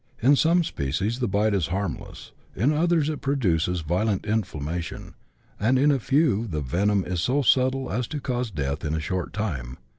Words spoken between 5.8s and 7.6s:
a few the venom is so